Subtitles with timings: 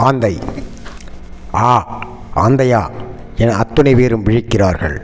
[0.00, 0.38] ஆந்தை.
[1.54, 1.98] ஆ
[2.36, 2.90] ஆந்தையா
[3.36, 4.98] என அத்துணை பேரும் விழிக்கிறார்கள்.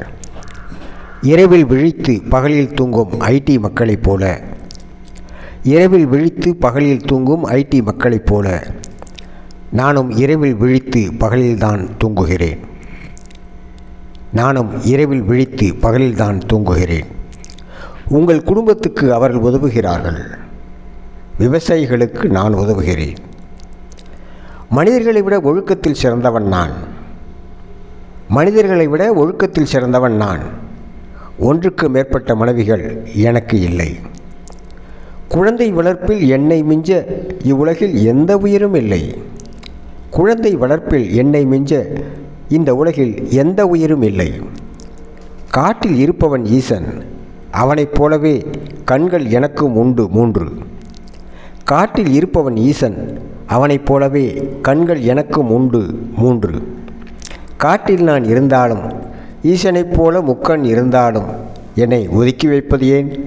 [1.20, 4.40] இரவில் விழித்து பகலில் தூங்கும் ஐடி மக்களைப் போல.
[5.62, 8.66] இரவில் விழித்து பகலில் தூங்கும் ஐடி மக்களைப் போல.
[9.70, 12.58] நானும் இரவில் விழித்து பகலில்தான் தூங்குகிறேன்.
[14.32, 17.06] நானும் இரவில் விழித்து பகலில்தான் தூங்குகிறேன்.
[18.08, 20.20] உங்கள் குடும்பத்துக்கு அவர்கள் உதவுகிறார்கள்.
[21.38, 23.16] விவசாயிகளுக்கு நான் உதவுகிறேன்.
[24.70, 26.70] மனிதர்களை விட ஒழுக்கத்தில் சிறந்தவன் நான்.
[28.28, 30.40] மனிதர்களை விட ஒழுக்கத்தில் சிறந்தவன் நான்.
[31.38, 33.96] ஒன்றுக்கு மேற்பட்ட மனைவிகள் எனக்கு இல்லை.
[35.28, 37.04] குழந்தை வளர்ப்பில் என்னை மிஞ்ச
[37.42, 39.22] இவ்வுலகில் எந்த உயிரும் இல்லை.
[40.10, 42.02] குழந்தை வளர்ப்பில் என்னை மிஞ்ச
[42.48, 44.32] இந்த உலகில் எந்த உயிரும் இல்லை.
[45.50, 47.04] காட்டில் இருப்பவன் ஈசன்.
[47.50, 48.46] அவனைப் போலவே
[48.84, 50.48] கண்கள் எனக்கும் உண்டு மூன்று.
[51.64, 53.20] காட்டில் இருப்பவன் ஈசன்.
[53.46, 55.98] அவனைப் போலவே கண்கள் எனக்கும் உண்டு.
[56.16, 56.62] மூன்று.
[57.56, 58.92] காட்டில் நான் இருந்தாலும்
[59.42, 61.24] ஈசனைப் போல முக்கண் இருந்தாலும்
[61.74, 63.24] என்னை ஒதுக்கி வைப்பது ஏன்?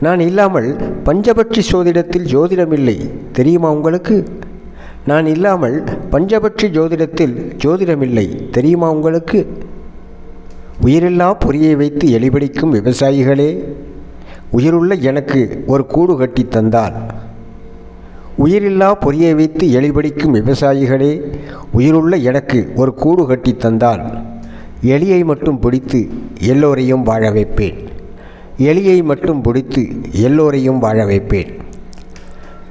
[0.00, 4.24] நான் இல்லாமல் பஞ்சபட்சி சோதிடத்தில் ஜோதிடமில்லை தெரியுமா உங்களுக்கு?
[5.06, 9.58] நான் இல்லாமல் பஞ்சபட்சி ஜோதிடத்தில் ஜோதிடமில்லை தெரியுமா உங்களுக்கு?
[10.82, 13.64] உயிரில்லா பொறியை வைத்து எலிபடிக்கும் விவசாயிகளே
[14.50, 16.92] உயிருள்ள எனக்கு ஒரு கூடு கட்டி தந்தால்
[18.40, 21.38] உயிரில்லா பொறியை வைத்து எலிபடிக்கும் விவசாயிகளே
[21.72, 24.22] உயிருள்ள எனக்கு ஒரு கூடு கட்டி தந்தால்
[24.82, 26.08] எலியை மட்டும் பிடித்து
[26.40, 27.88] எல்லோரையும் வாழ வைப்பேன்.
[28.58, 31.56] எலியை மட்டும் பிடித்து எல்லோரையும் வாழ வைப்பேன்.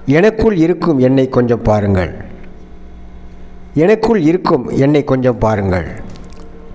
[0.05, 2.15] எனக்குள் இருக்கும் என்னை கொஞ்சம் பாருங்கள்.
[3.73, 5.87] எனக்குள் இருக்கும் என்னை கொஞ்சம் பாருங்கள்.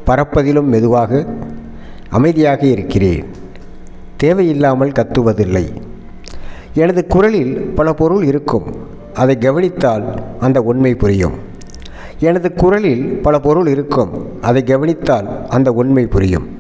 [0.06, 1.27] பறப்பதிலும் மெதுவாக
[2.08, 3.25] அமைதியாக இருக்கிறேன்.
[4.17, 5.84] தேவையில்லாமல் கத்துவதில்லை.
[6.75, 8.75] எனது குரலில் பல பொருள் இருக்கும்.
[9.14, 11.33] அதை கவனித்தால் அந்த உண்மை புரியும்.
[12.19, 14.42] எனது குரலில் பல பொருள் இருக்கும்.
[14.42, 16.58] அதை கவனித்தால் அந்த உண்மை புரியும்.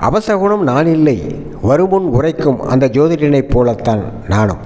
[0.00, 1.22] அவசகுணம் நான் இல்லை.
[1.62, 4.56] வருமுன் உரைக்கும் அந்த ஜோதிடனைப் போலத்தான் நானும்.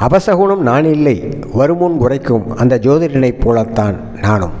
[0.00, 1.28] அபசகுணம் நான் இல்லை.
[1.52, 4.52] வருமுன் உரைக்கும் அந்த ஜோதிடனைப் போலத்தான் நானும்.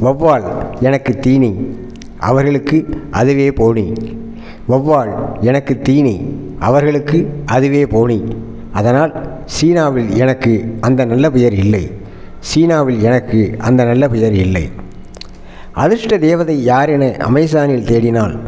[0.00, 0.44] வௌவால்
[0.80, 1.78] எனக்கு தீனி.
[2.18, 3.92] அவர்களுக்கு அதுவே போனி.
[4.68, 6.46] வௌவால் எனக்கு தீனி.
[6.60, 8.24] அவர்களுக்கு அதுவே போனி.
[8.72, 9.12] அதனால்
[9.44, 11.90] சீனாவில் எனக்கு அந்த நல்ல பெயர் இல்லை.
[12.38, 14.70] சீனாவில் எனக்கு அந்த நல்ல பெயர் இல்லை.
[15.72, 18.38] அதிர்ஷ்ட தேவதை யார் என அமேசானில் தேடினால்?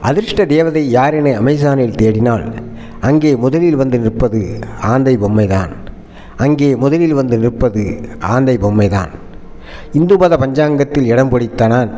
[0.00, 2.54] அதிர்ஷ்ட தேவதை யார் என அமேசானில் தேடினால்
[3.00, 5.72] அங்கே முதலில் வந்து நிற்பது ஆந்தை பொம்மைதான்.
[6.36, 9.10] அங்கே முதலில் வந்து நிற்பது ஆந்தை பொம்மைதான்.
[9.92, 11.90] இந்து மத பஞ்சாங்கத்தில் இடம் பிடித்த நான்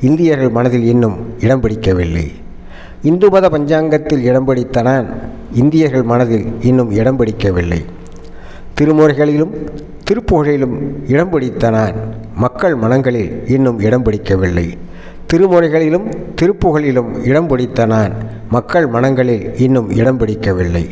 [0.00, 2.32] இந்தியர்கள் மனதில் இன்னும் இடம் பிடிக்கவில்லை.
[3.08, 5.06] இந்து மத பஞ்சாங்கத்தில் இடம் பிடித்த நான்
[5.60, 7.80] இந்தியர்கள் மனதில் இன்னும் இடம் பிடிக்கவில்லை.
[8.78, 9.52] திருமுறைகளிலும்
[10.08, 10.76] திருப்புகழிலும்
[11.12, 11.96] இடம் பிடித்த நான்
[12.44, 14.66] மக்கள் மனங்களில் இன்னும் இடம் பிடிக்கவில்லை.
[15.30, 16.06] திருமுறைகளிலும்
[16.40, 18.12] திருப்புகழிலும் இடம் பிடித்த நான்
[18.50, 20.84] மக்கள் மனங்களில் இன்னும் இடம் பிடிக்கவில்லை.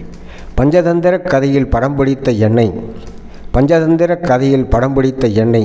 [0.59, 2.69] பஞ்சதந்திர கதையில் படம் பிடித்த என்னை
[3.55, 5.63] பஞ்சதந்திர கதையில் படம் பிடித்த என்னை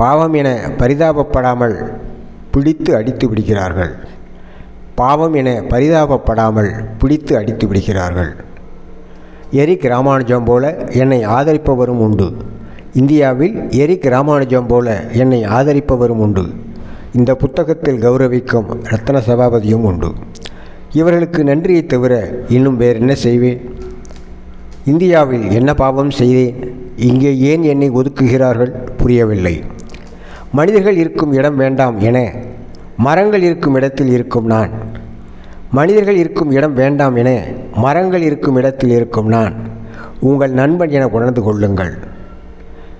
[0.00, 0.48] பாவம் என
[0.78, 1.76] பரிதாபப்படாமல்
[2.54, 3.92] பிடித்து அடித்து விடுகிறார்கள்.
[4.94, 8.34] பாவம் என பரிதாபப்படாமல் பிடித்து அடித்து விடுகிறார்கள்.
[9.50, 12.32] எரிக் ராமானுஜம் போல என்னை ஆதரிப்பவரும் உண்டு.
[12.92, 16.44] இந்தியாவில் எரிக் ராமானுஜம் போல என்னை ஆதரிப்பவரும் உண்டு.
[17.14, 20.12] இந்த புத்தகத்தில் கௌரவிக்கும் ரத்ன சபாபதியும் உண்டு.
[20.92, 23.74] இவர்களுக்கு நன்றியை தவிர இன்னும் வேறு என்ன செய்வேன்?
[24.84, 26.76] இந்தியாவில் என்ன பாவம் செய்தேன்?
[26.96, 28.70] இங்கே ஏன் என்னை ஒதுக்குகிறார்கள்?
[28.96, 29.62] புரியவில்லை.
[30.52, 32.32] மனிதர்கள் இருக்கும் இடம் வேண்டாம் என
[32.96, 34.70] மரங்கள் இருக்கும் இடத்தில் இருக்கும் நான்.
[35.70, 37.44] மனிதர்கள் இருக்கும் இடம் வேண்டாம் என
[37.74, 39.54] மரங்கள் இருக்கும் இடத்தில் இருக்கும் நான்.
[40.20, 41.98] உங்கள் நண்பன் என உணர்ந்து கொள்ளுங்கள்.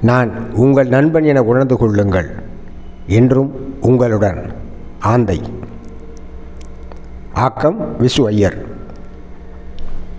[0.02, 2.30] நான் உங்கள் நண்பன் என உணர்ந்து கொள்ளுங்கள்.
[3.06, 4.52] என்றும் உங்களுடன்.
[5.00, 5.40] ஆந்தை.
[7.32, 8.66] ஆக்கம் விசு ஐயர்.